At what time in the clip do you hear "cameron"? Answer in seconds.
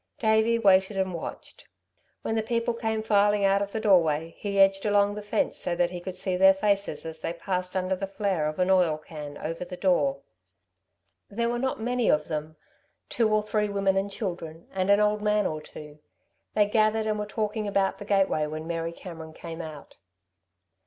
18.93-19.33